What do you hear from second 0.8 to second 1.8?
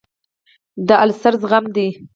د السر زخم